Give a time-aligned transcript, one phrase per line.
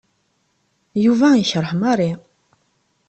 [1.05, 2.11] Yuba yekṛeh Mary.